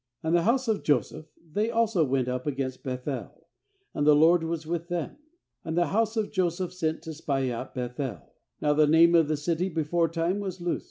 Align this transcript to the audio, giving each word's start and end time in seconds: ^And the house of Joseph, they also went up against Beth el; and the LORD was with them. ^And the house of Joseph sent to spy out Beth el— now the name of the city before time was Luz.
^And 0.23 0.33
the 0.33 0.41
house 0.41 0.67
of 0.67 0.81
Joseph, 0.81 1.27
they 1.53 1.69
also 1.69 2.03
went 2.03 2.27
up 2.27 2.47
against 2.47 2.81
Beth 2.81 3.07
el; 3.07 3.45
and 3.93 4.07
the 4.07 4.15
LORD 4.15 4.43
was 4.43 4.65
with 4.65 4.87
them. 4.87 5.17
^And 5.63 5.75
the 5.75 5.89
house 5.93 6.17
of 6.17 6.31
Joseph 6.31 6.73
sent 6.73 7.03
to 7.03 7.13
spy 7.13 7.51
out 7.51 7.75
Beth 7.75 7.99
el— 7.99 8.33
now 8.63 8.73
the 8.73 8.87
name 8.87 9.13
of 9.13 9.27
the 9.27 9.37
city 9.37 9.69
before 9.69 10.07
time 10.09 10.39
was 10.39 10.59
Luz. 10.59 10.79